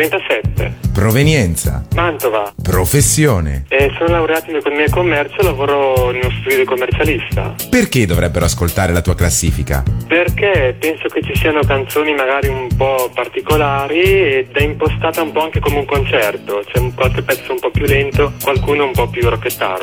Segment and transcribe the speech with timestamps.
[0.00, 2.52] 37, provenienza, Mantova.
[2.62, 3.64] professione.
[3.68, 7.54] E sono laureato in economia e commercio, lavoro in uno studio di commercialista.
[7.70, 9.82] Perché dovrebbero ascoltare la tua classifica?
[10.06, 14.00] Perché penso che ci siano canzoni magari un po' particolari
[14.36, 16.62] ed è impostata un po' anche come un concerto.
[16.70, 19.80] C'è un- qualche pezzo un po' più lento, qualcuno un po' più rocchettaro.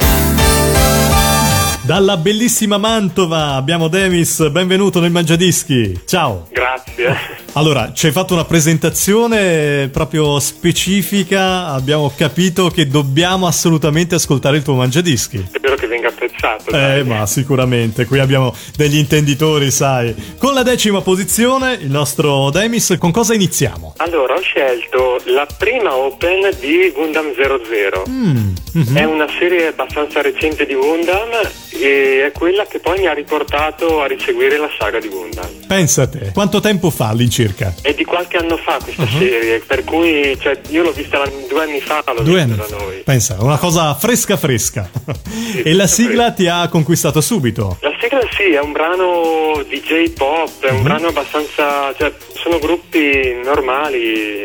[1.86, 6.04] Dalla bellissima Mantova abbiamo Demis, benvenuto nel Mangiadischi.
[6.06, 6.48] Ciao.
[6.50, 7.14] Grazie.
[7.56, 14.64] Allora, ci hai fatto una presentazione proprio specifica, abbiamo capito che dobbiamo assolutamente ascoltare il
[14.64, 15.46] tuo Mangiadischi.
[15.54, 16.10] Spero che venga
[16.52, 16.76] apprezzato.
[16.76, 17.04] Eh, dai.
[17.04, 20.14] ma sicuramente, qui abbiamo degli intenditori, sai.
[20.38, 23.94] Con la decima posizione, il nostro Demis, con cosa iniziamo?
[23.98, 28.04] Allora, ho scelto la prima Open di Gundam 00.
[28.10, 31.30] Mm, È una serie abbastanza recente di Gundam
[31.72, 35.50] e è quella che poi mi ha riportato a riseguire la saga di Gundam.
[35.68, 37.74] Pensa a te, quanto tempo fa all'incirca?
[37.82, 41.80] È di qualche anno fa questa serie, per cui cioè, io l'ho vista due anni
[41.80, 42.72] fa, l'ho Due vista anni.
[42.72, 42.96] da noi.
[43.04, 44.90] Pensa, una cosa fresca fresca.
[45.64, 47.78] e la sigla ti ha conquistato subito.
[47.82, 50.84] La sigla sì, è un brano di J-pop, è un Mhm.
[50.84, 51.94] brano abbastanza...
[51.98, 54.44] cioè sono gruppi normali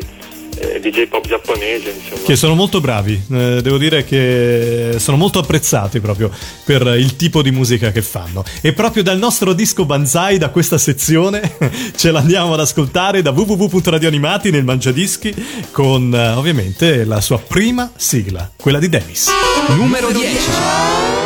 [0.60, 2.20] eh, di J-pop giapponese, insomma.
[2.26, 6.30] Che sono molto bravi, eh, devo dire che sono molto apprezzati proprio
[6.64, 8.42] per il tipo di musica che fanno.
[8.60, 11.56] E proprio dal nostro disco Banzai, da questa sezione,
[11.96, 15.32] ce l'andiamo ad ascoltare da www.radioanimati nel Mangiadischi
[15.70, 19.30] con eh, ovviamente la sua prima sigla, quella di Dennis.
[19.68, 21.17] Numero 10.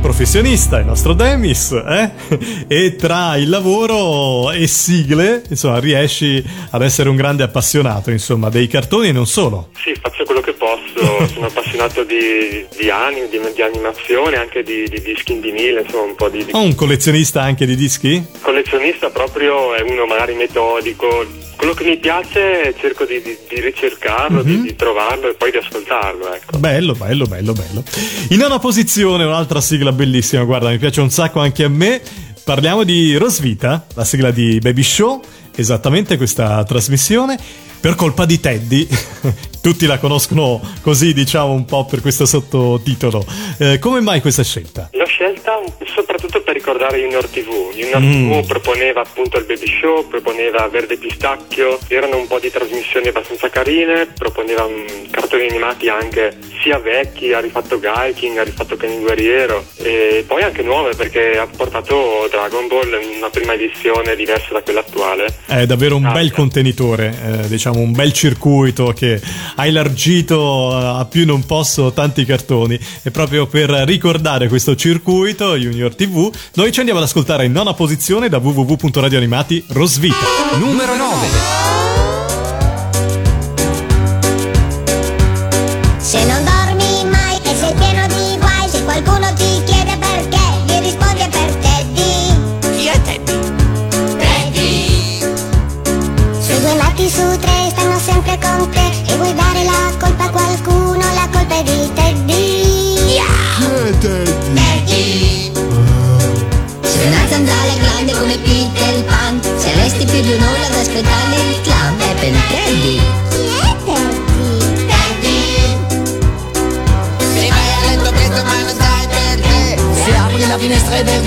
[0.00, 2.10] Professionista, il nostro Demis, eh?
[2.68, 8.66] e tra il lavoro e sigle, insomma, riesci ad essere un grande appassionato, insomma, dei
[8.66, 9.70] cartoni e non solo.
[9.76, 14.88] Sì, faccio quello che posso, sono appassionato di, di anime, di, di, animazione, anche di,
[14.88, 16.44] di, dischi in vinile, insomma, un po' di...
[16.44, 16.50] di...
[16.52, 18.24] Oh, un collezionista anche di dischi?
[18.40, 21.24] Collezionista proprio è uno magari metodico,
[21.58, 24.62] quello che mi piace cerco di, di, di ricercarlo, mm-hmm.
[24.62, 26.32] di, di, trovarlo e poi di ascoltarlo.
[26.32, 26.56] Ecco.
[26.56, 27.82] Bello, bello, bello, bello.
[28.28, 32.00] In nona posizione un'altra sigla bellissima, guarda, mi piace un sacco anche a me.
[32.44, 35.20] Parliamo di Rosvita, la sigla di Baby Show,
[35.54, 37.36] esattamente questa trasmissione
[37.80, 38.88] per colpa di Teddy.
[39.68, 43.22] Tutti la conoscono così, diciamo, un po' per questo sottotitolo.
[43.58, 44.88] Eh, come mai questa scelta?
[44.92, 47.72] L'ho scelta soprattutto per ricordare Junior TV.
[47.74, 48.30] Junior mm.
[48.30, 53.50] TV proponeva appunto il baby show, proponeva Verde Pistacchio, erano un po' di trasmissioni abbastanza
[53.50, 59.64] carine, proponeva um, cartoni animati anche sia vecchi, ha rifatto Gaiking, ha rifatto Kenny Guerriero
[59.76, 64.62] e poi anche nuove perché ha portato Dragon Ball in una prima edizione diversa da
[64.62, 65.26] quella attuale.
[65.46, 69.20] È davvero un ah, bel contenitore, eh, diciamo un bel circuito che
[69.58, 72.78] ha elargito a più non posso tanti cartoni.
[73.02, 77.74] E proprio per ricordare questo circuito Junior TV noi ci andiamo ad ascoltare in nona
[77.74, 80.16] posizione da www.radioanimati Rosvita.
[80.58, 81.67] Numero 9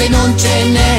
[0.01, 0.90] e verde non ce n'è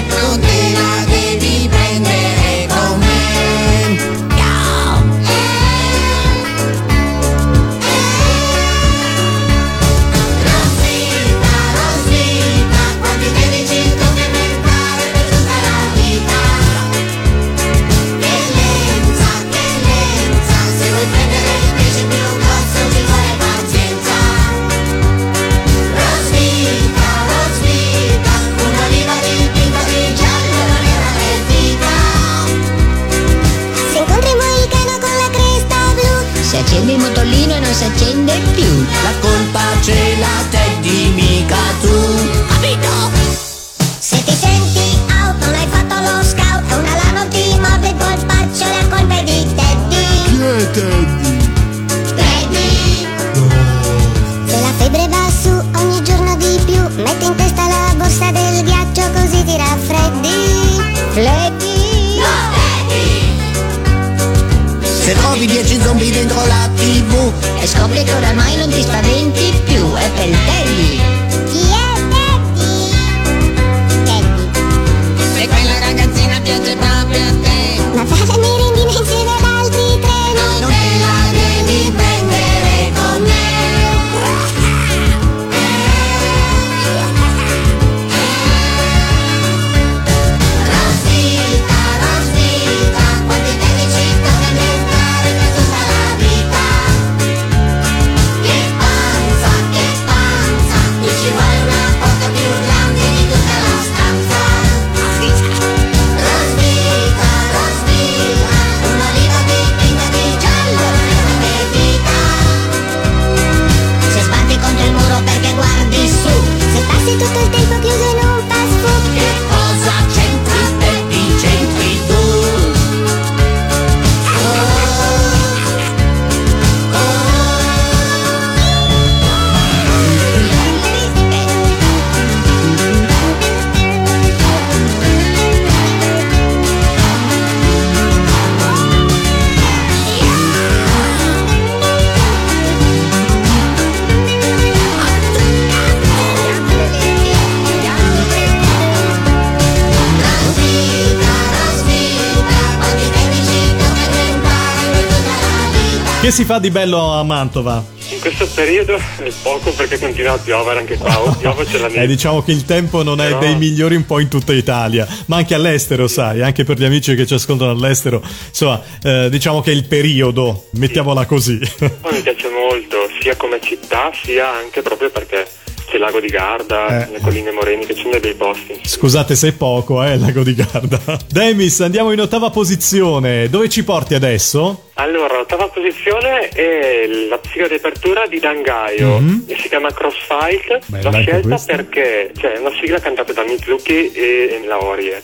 [156.32, 157.84] si fa di bello a Mantova?
[158.10, 161.86] In questo periodo è poco perché continua a piovere anche qua, o piove c'è la
[161.88, 162.06] Eh, neve.
[162.06, 165.36] diciamo che il tempo non è Però- dei migliori un po' in tutta Italia, ma
[165.36, 169.72] anche all'estero, sai, anche per gli amici che ci ascoltano all'estero, insomma, eh, diciamo che
[169.72, 171.58] è il periodo, mettiamola così.
[171.58, 175.46] Mi piace molto, sia come città, sia anche proprio perché
[175.90, 177.12] c'è Lago di Garda, Eh.
[177.12, 178.80] le colline Moreni, che ci sono dei posti.
[178.82, 180.98] Scusate se è poco, eh, il lago di Garda.
[181.28, 183.50] Demis, andiamo in ottava posizione.
[183.50, 184.88] Dove ci porti adesso?
[184.94, 190.80] Allora, l'ottava posizione è la sigla di apertura di Dangaio e si chiama Crossfight.
[190.86, 191.76] Bella L'ho scelta questa.
[191.76, 195.22] perché cioè, è una sigla cantata da Mizuki e Laorie.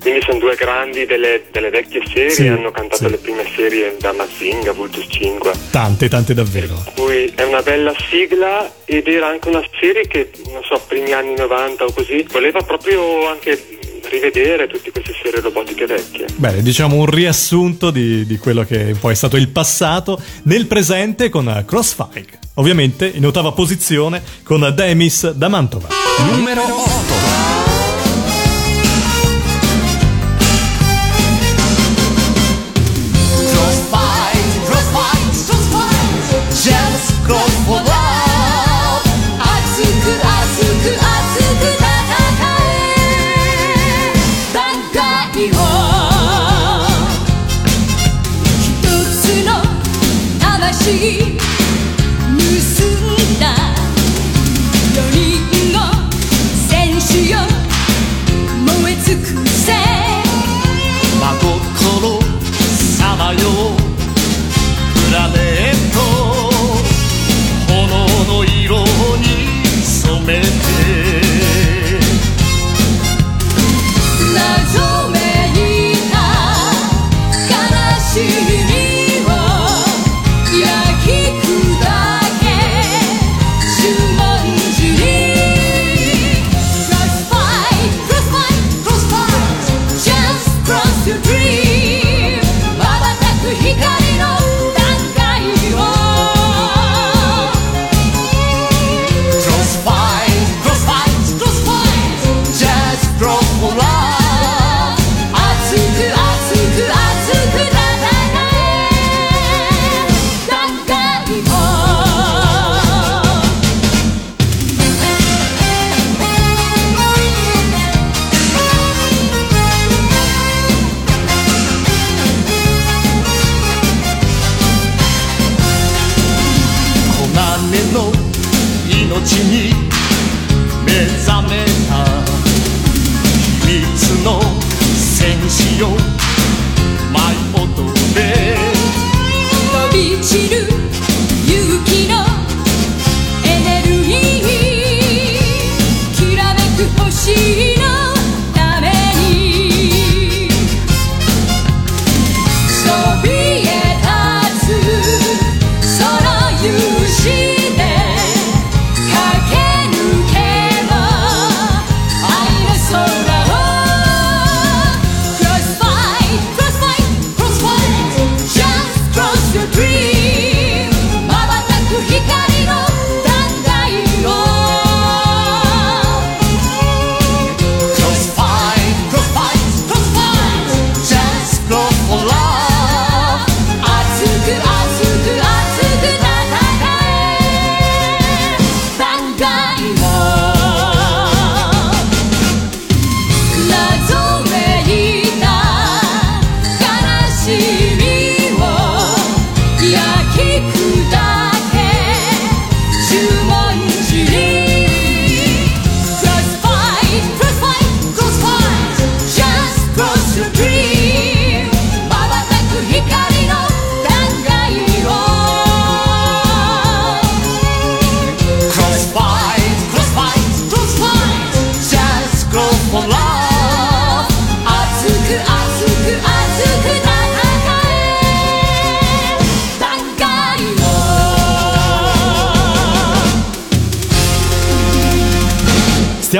[0.00, 2.30] Quindi sono due grandi delle, delle vecchie serie.
[2.30, 3.10] Sì, hanno cantato sì.
[3.10, 5.52] le prime serie da Mazinga, Vultus 5.
[5.70, 6.82] Tante, tante davvero.
[6.96, 11.34] Cui è una bella sigla ed era anche una serie che, non so, primi anni
[11.36, 13.78] 90 o così, voleva proprio anche
[14.08, 16.26] rivedere tutte queste serie robotiche vecchie.
[16.36, 21.28] Bene, diciamo un riassunto di, di quello che poi è stato il passato nel presente
[21.28, 22.38] con Crossfire.
[22.54, 25.88] Ovviamente in ottava posizione con Demis da Mantova.
[26.30, 27.29] Numero 8.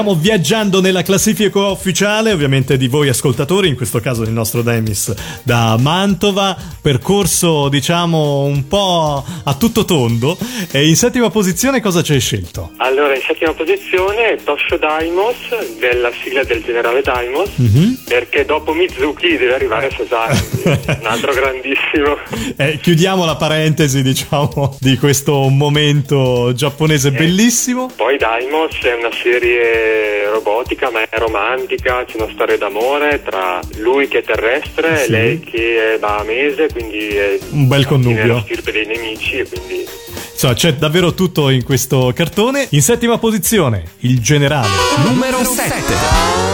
[0.01, 5.13] Stiamo viaggiando nella classifica ufficiale, ovviamente di voi ascoltatori, in questo caso del nostro Demis
[5.43, 10.39] da Mantova, percorso diciamo un po' a tutto tondo.
[10.71, 12.71] E in settima posizione cosa ci hai scelto?
[12.79, 15.37] Allora, in settima posizione Tosho Daimos,
[15.79, 18.05] della sigla del generale Daimos, Mhm.
[18.09, 20.63] perché dopo Mizuki deve arrivare Sasaki,
[20.99, 22.17] un altro grandissimo.
[22.57, 27.91] Eh, chiudiamo la parentesi, diciamo, di questo momento giapponese bellissimo.
[27.95, 29.89] Poi Daimos è una serie
[30.33, 35.11] robotica ma è romantica, c'è una storia d'amore tra lui che è terrestre e Sì.
[35.11, 38.41] lei che è bahamese, quindi è Un bel fine connubio.
[38.41, 39.87] stirpe dei nemici e quindi
[40.33, 42.67] Insomma, c'è davvero tutto in questo cartone.
[42.71, 44.69] In settima posizione, il generale.
[45.07, 46.50] Numero 7.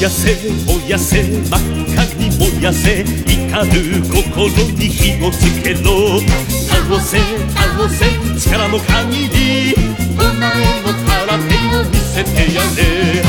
[0.00, 1.60] やせ燃やせ真っ
[1.92, 6.20] 赤に燃やせ怒る心に火をつけろ。
[6.66, 7.18] 倒せ
[7.52, 8.06] 倒せ
[8.38, 9.74] 力の限り
[10.16, 13.22] お前の空手を見せてやれ。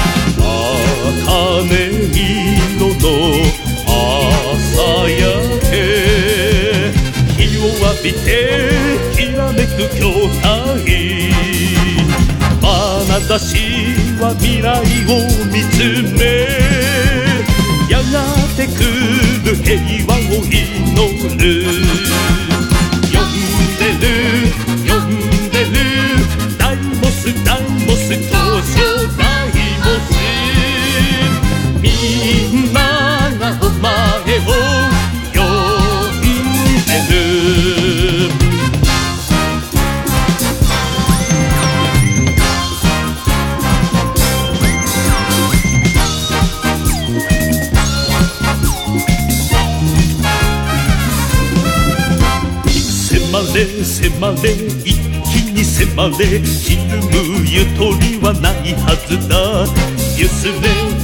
[1.27, 1.67] 茜
[2.15, 3.03] 色の
[3.85, 5.19] 朝焼
[5.69, 5.73] け。
[7.37, 8.25] 日を浴びて
[9.13, 11.30] きらめく筐体
[13.11, 13.57] 眼差し
[14.21, 16.47] は未来を見つめ
[17.89, 18.23] やが
[18.55, 18.71] て来
[19.43, 19.75] る平
[20.07, 20.55] 和を祈
[21.35, 21.67] る。
[23.11, 23.35] 呼ん
[23.77, 24.07] でる
[24.87, 25.19] 呼ん
[25.51, 25.75] でる
[26.57, 27.59] ダイモスダ
[54.21, 54.51] 迫れ
[54.85, 54.93] 一
[55.33, 59.65] 気に迫れひるむゆとりはないはずだ。
[60.15, 60.53] ゆすれ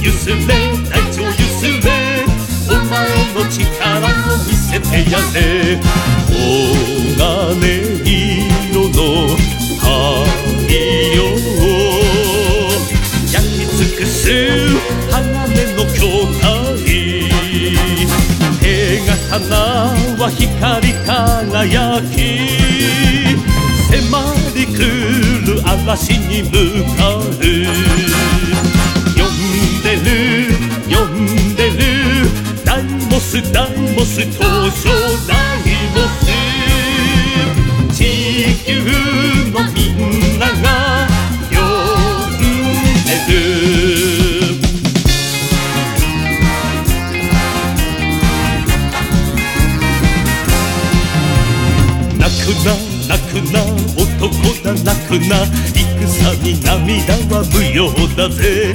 [0.00, 0.38] ゆすれ
[0.88, 1.90] 大地をゆすれ
[2.70, 2.94] お前
[3.34, 5.80] の力を見せてやれ。
[6.28, 8.06] 黄金
[8.70, 9.34] 色の
[9.80, 9.90] 太
[11.16, 11.18] 陽
[13.32, 14.30] 焼き尽くす
[15.10, 15.18] 鋼
[15.74, 16.06] の筐
[16.38, 16.46] 体
[18.60, 18.62] 手
[19.28, 19.42] 刀
[20.22, 22.57] は光輝き。
[24.74, 24.78] 来
[25.46, 26.50] る嵐に向
[26.96, 27.32] かう呼ん
[29.82, 30.06] でる
[30.88, 31.76] 呼んでる。
[32.64, 34.38] ダイモスダイモス東
[34.82, 34.88] 証
[35.26, 36.24] ダイモス
[37.94, 37.98] 地
[38.64, 38.70] 球
[39.50, 39.96] のみん
[40.38, 40.66] なが
[41.50, 41.56] 呼
[42.28, 42.38] ん
[43.06, 43.34] でる。
[52.18, 52.66] 泣くな
[53.08, 53.56] 泣くな。
[54.68, 55.46] 男だ泣くな
[56.04, 58.74] 戦に涙は無用だぜ。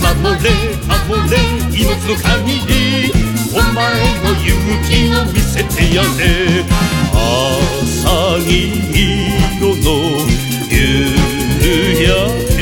[0.00, 0.46] 守れ
[0.86, 1.34] 守れ
[1.68, 3.10] 命の限り
[3.52, 3.82] お前
[4.22, 4.54] の勇
[4.86, 6.62] 気を見せてやれ。
[7.12, 8.50] 朝に
[9.58, 9.86] 色の
[10.70, 10.74] 夕
[12.04, 12.06] 焼
[12.56, 12.60] け。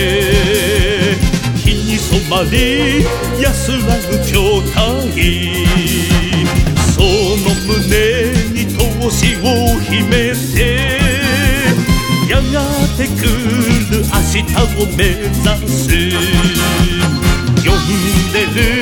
[1.59, 3.05] 日に染まり
[3.43, 5.67] 安らぐ筐体
[6.95, 7.77] その胸
[8.55, 8.79] に闘
[9.11, 9.45] 志を
[9.81, 11.00] 秘めて。
[12.31, 12.63] やが
[12.97, 15.91] て来る明日を目指す。
[17.67, 17.91] 呼ん
[18.33, 18.80] でる。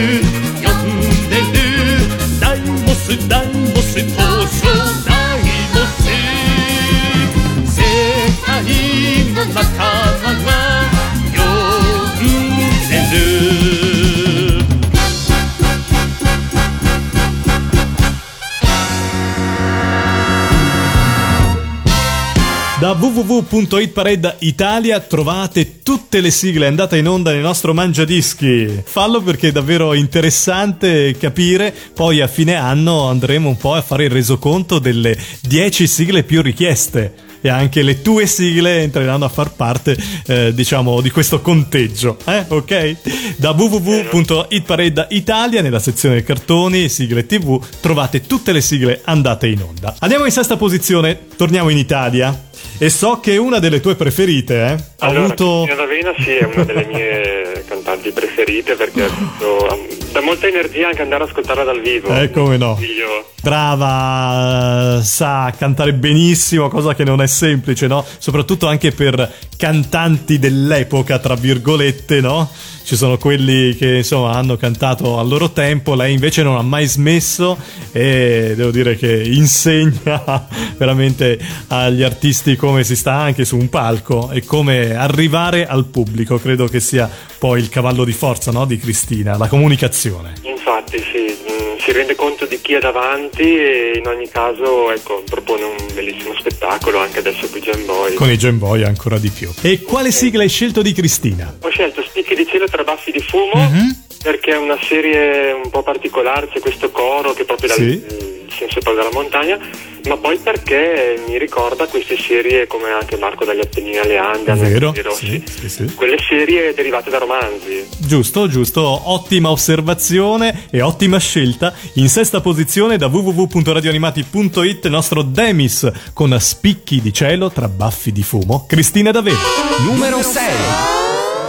[22.99, 28.83] Da www.hitparade Italia trovate tutte le sigle andate in onda nel nostro Mangiadischi.
[28.83, 31.73] Fallo perché è davvero interessante capire.
[31.95, 36.43] Poi a fine anno andremo un po' a fare il resoconto delle 10 sigle più
[36.43, 37.15] richieste.
[37.41, 42.19] E anche le tue sigle entreranno a far parte, eh, diciamo, di questo conteggio.
[42.25, 42.47] Eh?
[42.49, 43.37] Ok?
[43.37, 49.95] Da www.hitparade Italia, nella sezione cartoni, sigle TV, trovate tutte le sigle andate in onda.
[50.01, 52.47] Andiamo in sesta posizione, torniamo in Italia.
[52.81, 54.71] E so che è una delle tue preferite, eh?
[54.99, 55.65] Ha Allora, avuto.
[55.65, 60.87] Cristina D'Avena sì, è una delle mie cantanti preferite perché ha avuto- dà molta energia
[60.87, 62.09] anche andare ad ascoltarla dal vivo.
[62.15, 62.79] Eh, come no.
[62.81, 68.05] Io Brava, sa cantare benissimo, cosa che non è semplice, no?
[68.19, 72.49] Soprattutto anche per cantanti dell'epoca, tra virgolette, no?
[72.89, 76.87] Ci sono quelli che insomma hanno cantato al loro tempo, lei invece non ha mai
[76.87, 77.59] smesso
[77.93, 80.47] e devo dire che insegna
[80.79, 86.39] veramente agli artisti come si sta anche su un palco e come arrivare al pubblico.
[86.39, 88.65] Credo che sia poi il cavallo di forza, no?
[88.65, 90.33] Di Cristina, la comunicazione.
[90.43, 91.38] infatti sì,
[91.79, 96.35] si rende conto di chi è davanti e in ogni caso ecco, propone un bellissimo
[96.39, 98.15] spettacolo anche adesso qui Jam Boy.
[98.15, 99.51] Con i Game Boy ancora di più.
[99.63, 101.57] E quale sigla hai scelto di Cristina?
[101.63, 104.05] Ho scelto Spicchi di cielo tra baffi di fumo Mhm.
[104.23, 107.83] perché è una serie un po' particolare, c'è questo coro che proprio Sì.
[107.83, 109.59] il senso proprio della montagna
[110.07, 114.95] ma poi perché mi ricorda queste serie come anche Marco dagli Appennini alle Ande, Vero?
[115.03, 115.95] Rossi, Sì, sì, sì.
[115.95, 117.87] quelle serie derivate da romanzi.
[117.99, 121.75] Giusto, giusto, ottima osservazione e ottima scelta.
[121.95, 128.23] In sesta posizione da www.radioanimati.it il nostro Demis con spicchi di cielo tra baffi di
[128.23, 128.65] fumo.
[128.67, 129.37] Cristina Davvero.
[129.85, 130.33] Numero 6.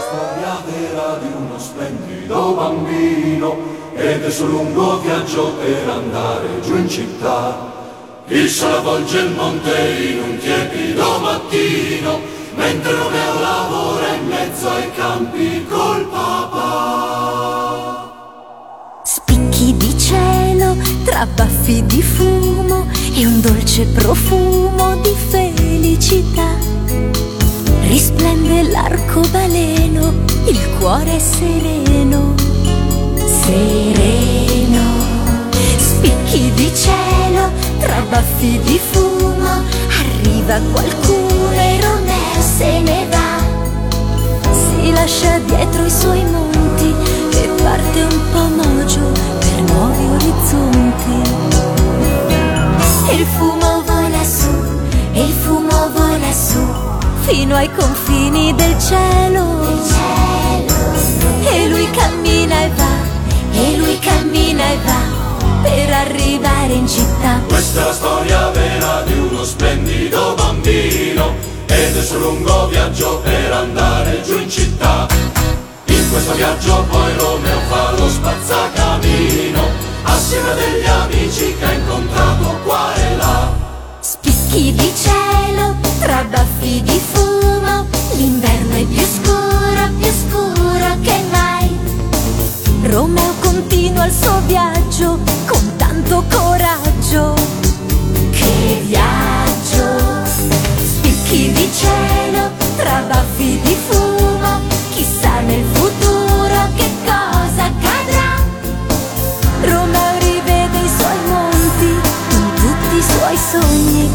[0.08, 2.89] storia vera di uno splendido bambino
[4.24, 7.68] è sul lungo viaggio per andare giù in città.
[8.28, 9.72] Il sole avvolge il monte
[10.12, 12.20] in un tiepido mattino,
[12.56, 17.40] mentre Romeo lavora in mezzo ai campi col papà.
[19.04, 26.58] Spicchi di cielo tra baffi di fumo e un dolce profumo di felicità.
[27.82, 30.14] Risplende l'arcobaleno,
[30.46, 32.39] il cuore è sereno,
[33.50, 34.84] sereno.
[35.78, 39.64] Spicchi di cielo tra baffi di fumo,
[40.00, 43.28] arriva qualcuno e Romeo se ne va.
[44.52, 46.94] Si lascia dietro i suoi monti
[47.32, 51.38] e parte un po' mogio per nuovi orizzonti.
[53.10, 54.52] E il fumo vola su,
[55.14, 56.60] e il fumo vola su,
[57.22, 59.58] fino ai confini del cielo.
[61.52, 63.09] E lui cammina e va,
[63.60, 65.02] e lui cammina e va,
[65.62, 67.42] per arrivare in città.
[67.48, 73.52] Questa è la storia vera di uno splendido bambino ed è sul lungo viaggio per
[73.52, 75.08] andare giù in città.
[75.86, 79.62] In questo viaggio poi Romeo fa lo spazzacamino
[80.04, 83.54] assieme a degli amici che ha incontrato qua e là.
[84.00, 91.78] Spicchi di cielo tra baffi di fumo, l'inverno è più scuro, più scuro che mai.
[92.84, 97.34] Romeo continua il suo viaggio con tanto coraggio.
[98.32, 100.26] Che viaggio!
[100.82, 108.40] Spicchi di cielo tra baffi di fumo, chissà nel futuro che cosa accadrà.
[109.62, 111.86] Romeo rivede i suoi monti
[112.32, 114.10] in tutti i suoi sogni,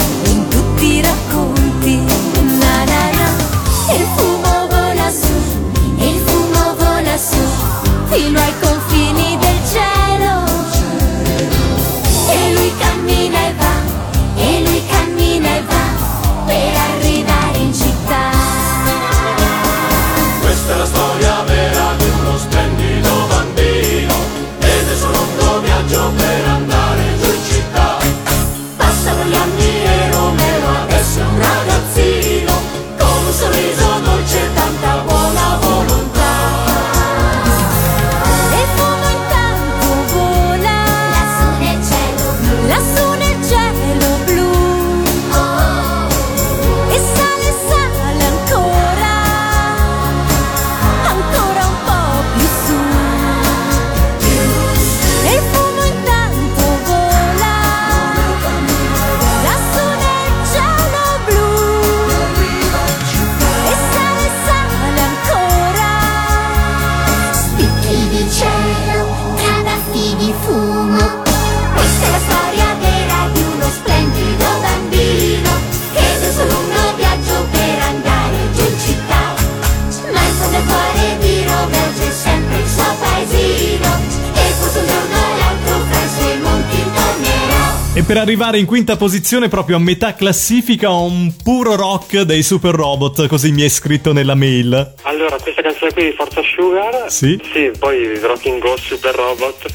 [88.35, 93.53] arrivare in quinta posizione, proprio a metà classifica, un puro rock dei Super Robot, così
[93.53, 94.95] mi è scritto nella mail.
[95.03, 97.41] Allora, questa canzone qui di Forza Sugar, Sì.
[97.53, 99.67] sì, poi Rocking Ghost Super Robot,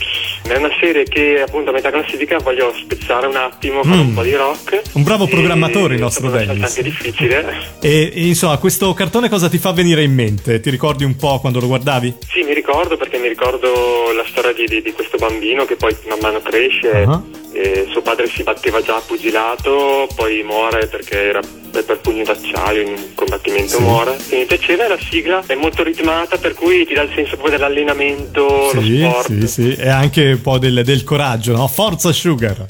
[0.44, 4.24] è una serie che appunto a metà classifica voglio spezzare un attimo, fare un po'
[4.24, 4.76] di rock.
[4.76, 4.92] Mm.
[4.94, 6.46] Un bravo programmatore il è nostro Dennis.
[6.48, 7.46] scelta anche difficile.
[7.82, 10.60] E, e, insomma, questo cartone cosa ti fa venire in mente?
[10.60, 12.18] Ti ricordi un po' quando lo guardavi?
[12.28, 15.96] Sì, mi ricordo perché mi ricordo la storia di, di- di questo bambino che poi
[16.08, 17.08] man mano cresce.
[17.52, 22.24] E suo padre si batteva già a pugilato, poi muore perché era per, per pugno
[22.24, 24.18] d'acciaio in un combattimento muore.
[24.30, 27.58] E mi piaceva la sigla, è molto ritmata per cui ti dà il senso proprio
[27.58, 29.28] dell'allenamento, Sì, lo sport.
[29.40, 31.68] sì, sì, e anche un po' del, del coraggio, no?
[31.68, 32.66] Forza Sugar!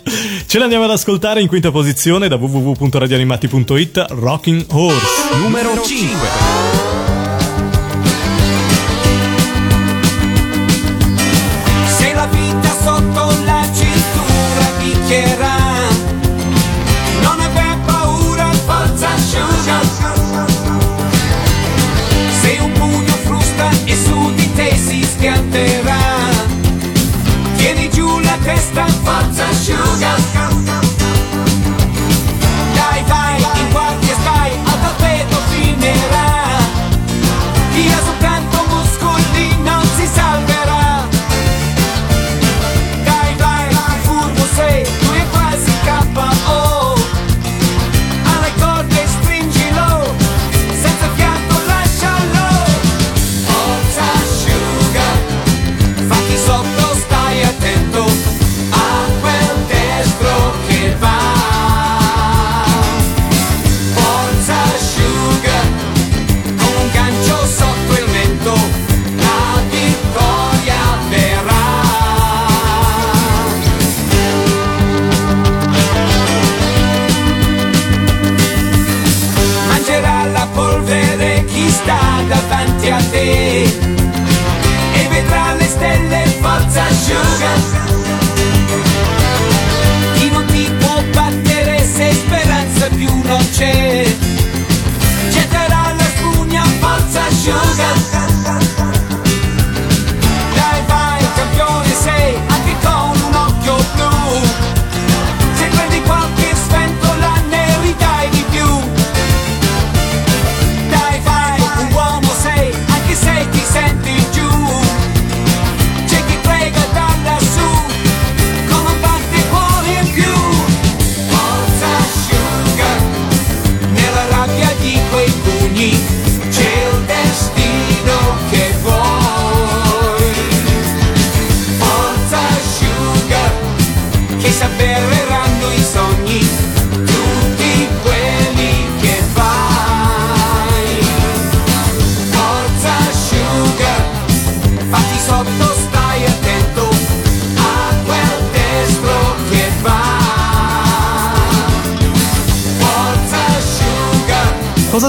[0.48, 5.36] Ce l'andiamo ad ascoltare in quinta posizione da www.radioanimati.it Rocking Horse.
[5.42, 6.89] Numero 5.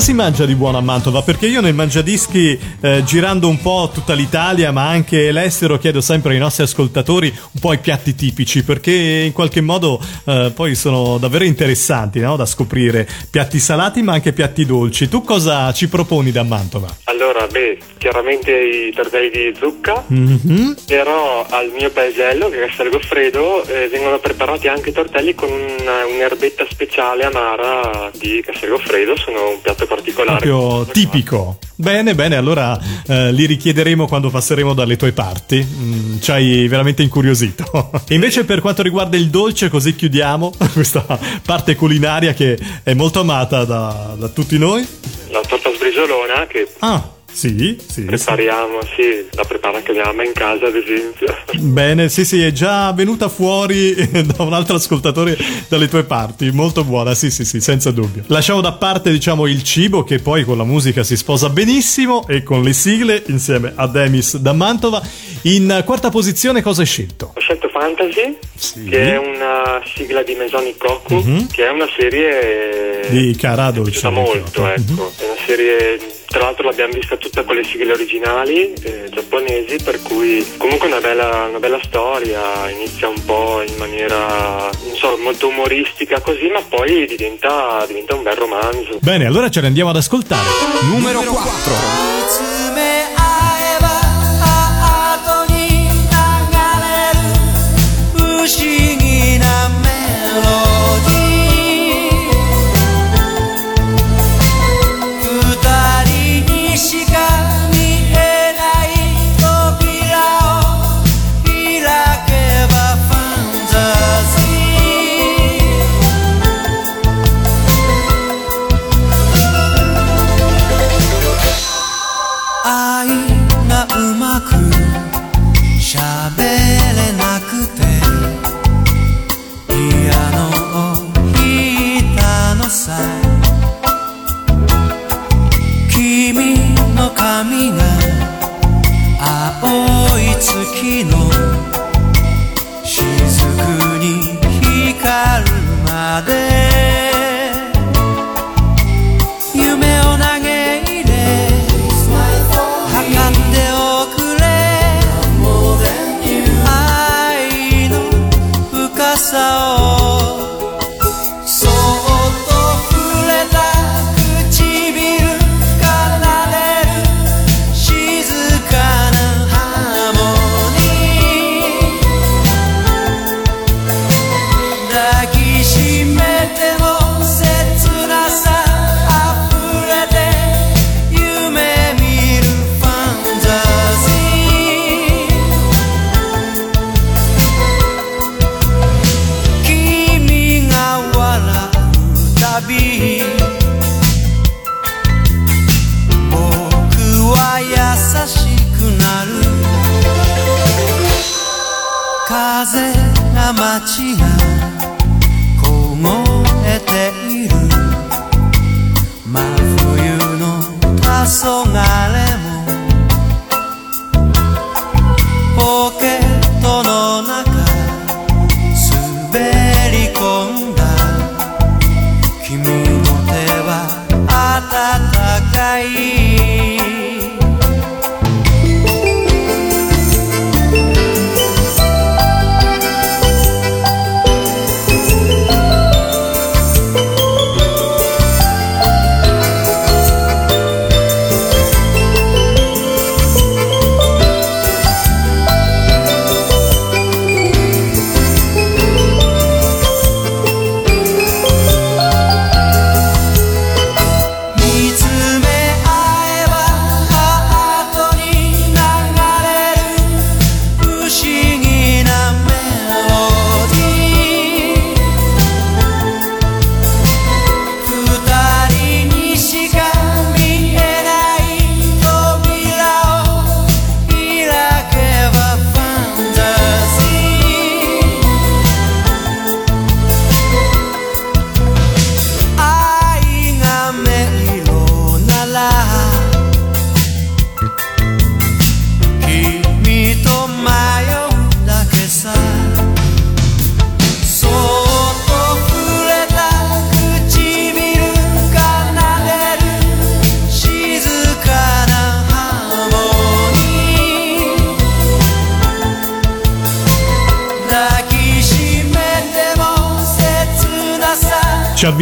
[0.01, 1.21] Cosa si mangia di buono a Mantova?
[1.21, 6.33] Perché io nel Mangiadischi, eh, girando un po' tutta l'Italia, ma anche l'estero, chiedo sempre
[6.33, 8.93] ai nostri ascoltatori un po' i piatti tipici, perché
[9.27, 12.37] in qualche modo eh, poi sono davvero interessanti no?
[12.37, 13.07] da scoprire.
[13.29, 15.07] Piatti salati, ma anche piatti dolci.
[15.07, 16.89] Tu cosa ci proponi da Mantova?
[17.05, 17.20] Allora,
[17.51, 20.77] beh, chiaramente i tortelli di zucca, Mhm.
[20.87, 25.51] però al mio paesello, che è Castel Goffredo, eh, vengono preparati anche i tortelli con
[25.51, 30.47] una- un'erbetta speciale amara di Castel Goffredo, sono un piatto particolare.
[30.47, 31.59] Proprio tipico.
[31.77, 35.65] Bene, bene, allora eh, li richiederemo quando passeremo dalle tue parti.
[35.67, 37.91] Mm, ci hai veramente incuriosito.
[38.11, 41.05] Invece per quanto riguarda il dolce, così chiudiamo questa
[41.45, 44.87] parte culinaria che è molto amata da, da tutti noi.
[45.31, 47.09] La torta sbrigiolona che Ah,
[47.49, 48.03] sì, sì.
[48.03, 51.35] prepariamo, sì, la prepara anche mia mamma in casa ad esempio.
[51.59, 53.95] Bene, sì, sì, è già venuta fuori
[54.37, 55.37] da un altro ascoltatore
[55.69, 56.51] dalle tue parti.
[56.51, 58.25] Molto buona, sì, sì, sì, senza dubbio.
[58.27, 62.43] Lasciamo da parte, diciamo, il cibo che poi con la musica si sposa benissimo e
[62.43, 65.01] con le sigle insieme a Demis da Mantova.
[65.43, 67.33] In quarta posizione cosa hai scelto?
[67.35, 68.85] Ho scelto Fantasy, Sì.
[68.85, 71.47] che è una sigla di Mesoni Koku, Mhm.
[71.51, 75.13] che è una serie Di Cara mi piaciuta molto, ecco.
[75.17, 75.99] È una serie,
[76.31, 81.01] tra l'altro l'abbiamo vista tutta con le sigle originali eh, giapponesi, per cui comunque una
[81.01, 87.05] bella, una bella storia, inizia un po' in maniera so, molto umoristica così, ma poi
[87.07, 88.99] diventa, diventa, un bel romanzo.
[89.01, 90.47] Bene, allora ce ne andiamo ad ascoltare.
[90.83, 91.43] Numero 4.
[91.43, 92.60] 4.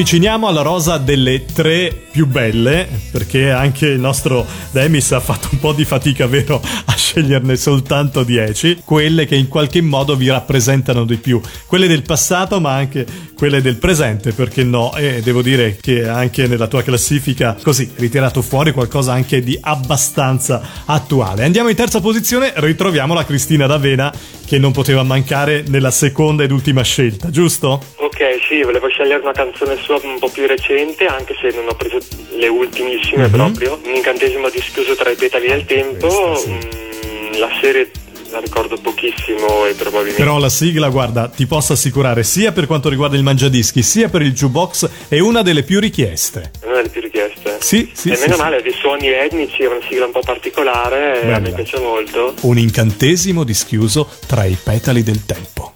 [0.08, 5.58] Avviciniamo alla rosa delle tre più belle, perché anche il nostro Demis ha fatto un
[5.58, 11.04] po' di fatica, vero, a sceglierne soltanto 10, quelle che in qualche modo vi rappresentano
[11.04, 14.94] di più, quelle del passato ma anche quelle del presente, perché no?
[14.96, 20.60] E devo dire che anche nella tua classifica, così, ritirato fuori qualcosa anche di abbastanza
[20.84, 21.44] attuale.
[21.44, 24.12] Andiamo in terza posizione, ritroviamo la Cristina D'Avena,
[24.44, 27.80] che non poteva mancare nella seconda ed ultima scelta, giusto?
[27.96, 31.74] Ok, sì, volevo scegliere una canzone sua un po' più recente, anche se non ho
[31.74, 31.98] preso
[32.36, 32.48] le
[32.98, 33.30] ultimissime Mhm.
[33.30, 33.80] proprio.
[33.84, 36.42] Un incantesimo dischiuso tra i petali del tempo.
[36.46, 37.90] Mm, la serie
[38.30, 40.22] la ricordo pochissimo e probabilmente.
[40.22, 44.20] Però la sigla, guarda, ti posso assicurare, sia per quanto riguarda il mangiadischi, sia per
[44.20, 46.50] il jukebox, è una delle più richieste.
[46.60, 47.56] è una delle più richieste.
[47.60, 48.40] Sì, sì, e sì, meno sì.
[48.40, 51.78] male, ha dei suoni etnici, è una sigla un po' particolare, e a me piace
[51.80, 52.34] molto.
[52.42, 55.72] Un incantesimo dischiuso tra i petali del tempo.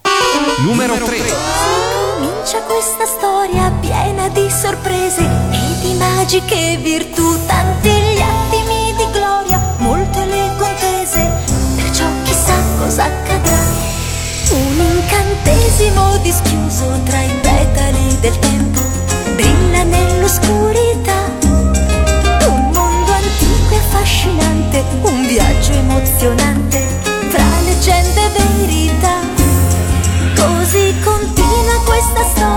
[0.59, 1.17] Numero 3.
[2.19, 3.02] Comincia questa
[6.23, 11.29] magiche virtù, tanti gli attimi di gloria, molte le contese,
[11.75, 13.59] perciò chissà cosa accadrà.
[14.51, 18.79] Un incantesimo dischiuso tra i petali del tempo,
[19.35, 21.19] brilla nell'oscurità.
[22.47, 26.87] Un mondo antico e affascinante, un viaggio emozionante,
[27.31, 29.15] fra leggende e verità.
[30.35, 32.52] Così continua questa storia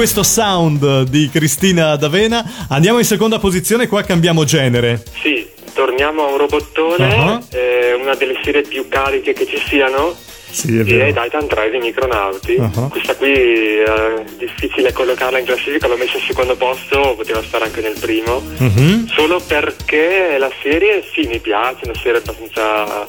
[0.00, 5.02] questo sound di Cristina D'Avena andiamo in seconda posizione, qua cambiamo genere.
[5.20, 7.38] Sì, torniamo a un robottone, Ah.
[7.50, 10.14] eh, una delle serie più cariche che ci siano.
[10.50, 11.22] Sì, è E vero.
[11.22, 12.56] Titan 3 dei Micronauti.
[12.58, 12.88] Ah.
[12.88, 17.80] Questa qui è difficile collocarla in classifica, l'ho messa al secondo posto, poteva stare anche
[17.80, 18.42] nel primo.
[18.58, 19.06] Mhm.
[19.08, 23.08] Solo perché la serie sì mi piace, una serie abbastanza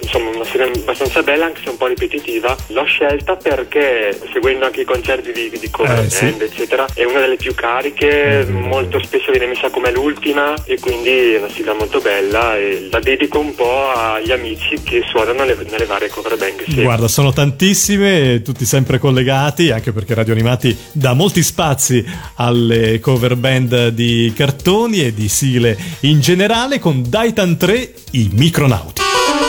[0.00, 2.54] insomma una serie abbastanza bella, anche se un po' ripetitiva.
[2.68, 6.24] L'ho scelta perché seguendo anche i concerti di, di cover Eh, sì.
[6.26, 11.34] band, eccetera, è una delle più cariche, molto spesso viene messa come l'ultima e quindi
[11.34, 15.56] è una sigla molto bella e la dedico un po' agli amici che suonano le-
[15.70, 16.82] nelle varie cover band Sì.
[16.82, 22.04] Guarda, sono tantissime, tutti sempre collegati, anche perché Radio Animati dà molti spazi
[22.34, 29.02] alle cover band di cartoni e di sigle in generale, con Daitan 3, i Micronauti.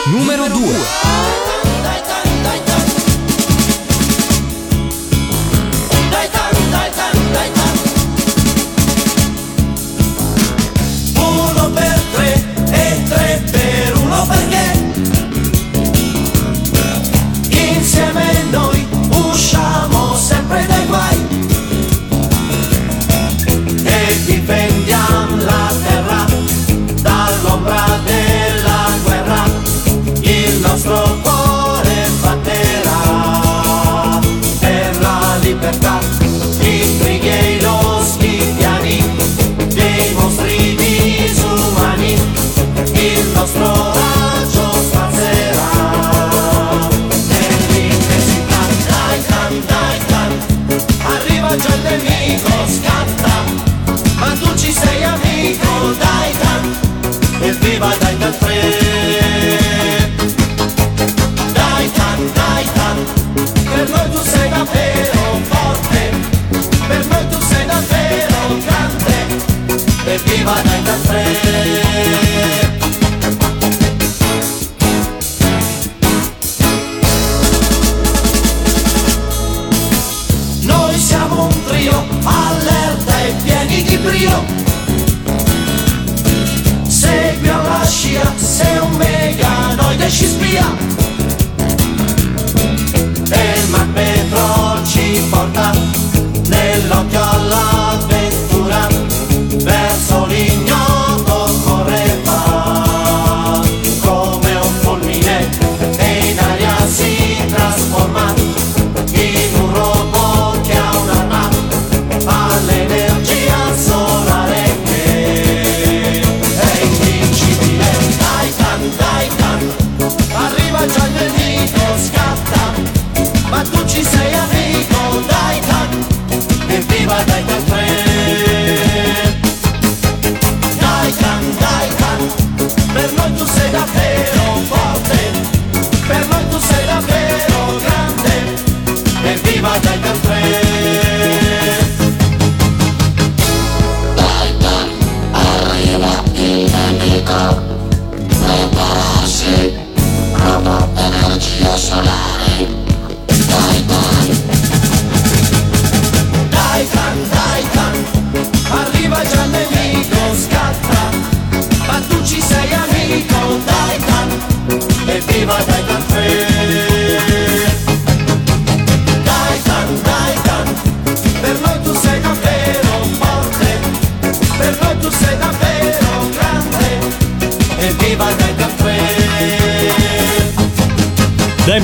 [0.06, 1.35] Numero 2.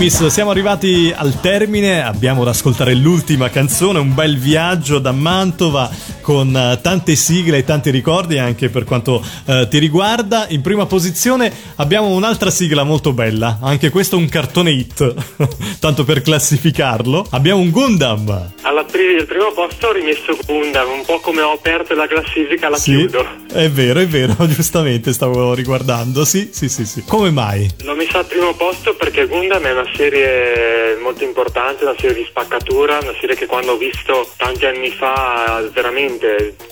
[0.03, 5.88] Demis, siamo arrivati al termine, abbiamo da ascoltare l'ultima canzone, un bel viaggio da Mantova
[6.22, 10.46] con eh, tante sigle e tanti ricordi anche per quanto eh, ti riguarda.
[10.48, 15.14] In prima posizione abbiamo un'altra sigla molto bella, anche questo è un cartone hit,
[15.78, 17.26] tanto per classificarlo.
[17.30, 18.52] Abbiamo un Gundam.
[18.62, 22.68] Alla pri- al primo posto ho rimesso Gundam, un po' come ho aperto la classifica
[22.70, 23.26] la Sì, chiudo.
[23.52, 26.24] è vero, è vero, giustamente stavo riguardando.
[26.24, 27.02] Sì, sì, sì, sì.
[27.06, 27.68] Come mai?
[27.82, 32.24] L'ho messa al primo posto perché Gundam è una serie molto importante, una serie di
[32.28, 36.11] spaccatura, una serie che quando ho visto tanti anni fa veramente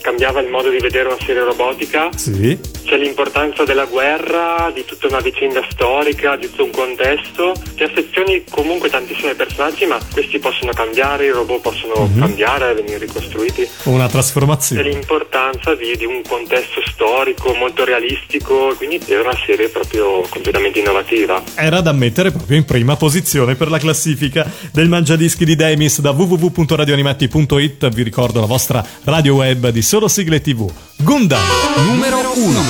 [0.01, 2.11] cambiava il modo di vedere una serie robotica.
[2.17, 2.59] Sì.
[2.85, 7.53] C'è l'importanza della guerra, di tutta una vicenda storica, di tutto un contesto.
[7.77, 13.69] Ti affezioni comunque tantissimi personaggi, ma questi possono cambiare, i robot possono cambiare, venire ricostruiti.
[13.85, 14.83] Una C'è trasformazione.
[14.83, 21.43] l'importanza di, di un contesto storico molto realistico, quindi è una serie proprio completamente innovativa.
[21.55, 26.11] Era da mettere proprio in prima posizione per la classifica del Mangiadischi di Demis da
[26.11, 27.89] www.radioanimati.it.
[27.89, 30.71] Vi ricordo la vostra radio web di solo sigle tv.
[30.97, 31.41] Gundam!
[31.87, 32.63] Numero 1.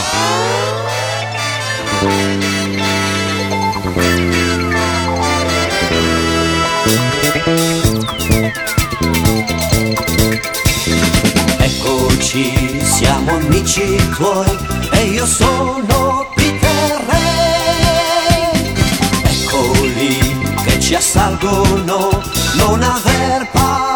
[11.58, 14.56] Eccoci, siamo amici tuoi
[14.92, 18.50] e io sono Peter Re.
[19.24, 20.18] Eccoli
[20.64, 22.22] che ci assalgono,
[22.56, 23.89] non aver paura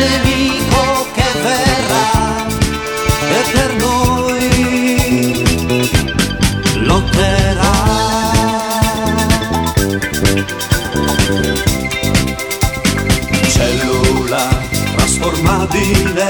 [0.00, 2.46] nemico che verrà
[3.36, 4.44] e per noi
[6.88, 7.74] lotterà.
[13.48, 14.44] Cellula
[14.96, 16.28] trasformabile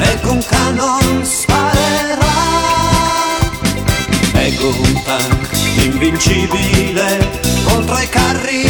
[0.00, 2.38] e con canon sparerà.
[4.34, 5.48] Ego un tank
[5.84, 8.65] invincibile contro i carri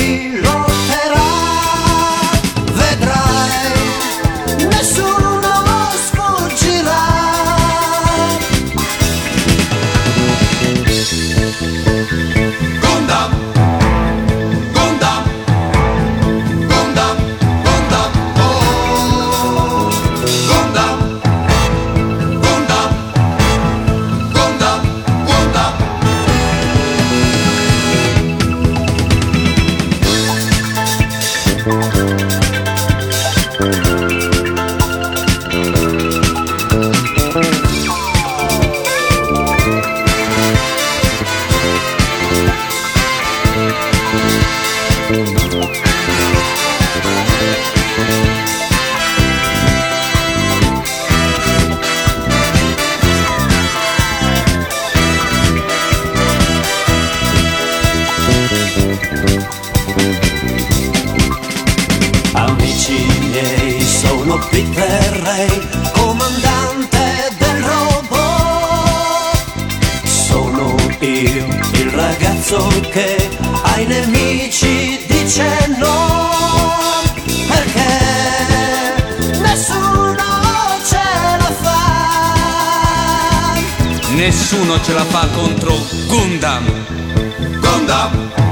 [87.87, 88.46] Gundam,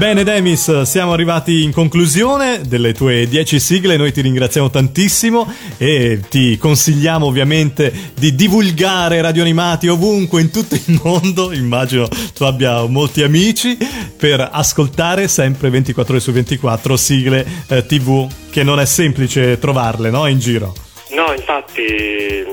[0.00, 6.20] Ebbene Demis, siamo arrivati in conclusione delle tue 10 sigle, noi ti ringraziamo tantissimo e
[6.30, 12.84] ti consigliamo ovviamente di divulgare Radio Animati ovunque in tutto il mondo, immagino tu abbia
[12.84, 13.76] molti amici,
[14.16, 20.10] per ascoltare sempre 24 ore su 24 sigle eh, tv che non è semplice trovarle
[20.10, 20.28] no?
[20.28, 20.74] in giro.
[21.10, 22.46] No, infatti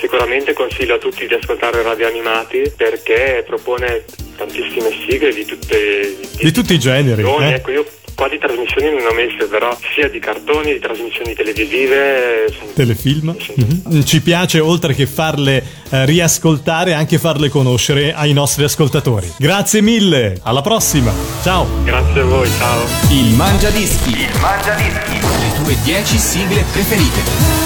[0.00, 4.02] sicuramente consiglio a tutti di ascoltare Radio Animati perché propone
[4.36, 7.22] tantissime sigle di tutte Di tutti i generi.
[7.22, 7.52] eh.
[7.54, 12.46] Ecco, io qua di trasmissioni non ho messe, però sia di cartoni, di trasmissioni televisive.
[12.74, 13.36] Telefilm.
[13.54, 14.04] Mhm.
[14.04, 19.30] Ci piace oltre che farle eh, riascoltare anche farle conoscere ai nostri ascoltatori.
[19.38, 21.12] Grazie mille, alla prossima.
[21.42, 21.66] Ciao.
[21.84, 22.80] Grazie a voi, ciao.
[23.10, 24.10] Il Mangia Dischi.
[24.10, 25.20] Il Mangia Dischi.
[25.20, 27.65] Le tue 10 sigle preferite.